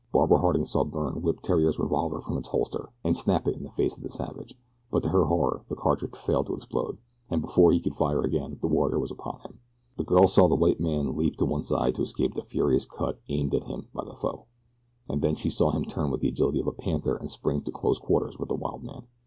[0.11, 3.69] Barbara Harding saw Byrne whip Theriere's revolver from its holster, and snap it in the
[3.69, 4.55] face of the savage;
[4.89, 6.97] but to her horror the cartridge failed to explode,
[7.29, 9.59] and before he could fire again the warrior was upon him.
[9.97, 13.19] The girl saw the white man leap to one side to escape the furious cut
[13.29, 14.47] aimed at him by his foe,
[15.07, 17.71] and then she saw him turn with the agility of a panther and spring to
[17.71, 19.05] close quarters with the wild man.